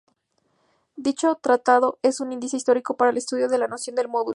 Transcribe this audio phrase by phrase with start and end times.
[0.95, 4.29] Dicho tratado es un índice histórico para el estudio de la noción del módulo.